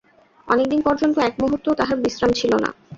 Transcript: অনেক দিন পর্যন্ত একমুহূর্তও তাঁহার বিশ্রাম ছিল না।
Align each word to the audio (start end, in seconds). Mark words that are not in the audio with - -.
অনেক 0.47 0.65
দিন 0.69 0.81
পর্যন্ত 0.83 1.15
একমুহূর্তও 1.19 1.77
তাঁহার 1.79 1.97
বিশ্রাম 2.03 2.31
ছিল 2.33 2.51
না। 2.63 2.69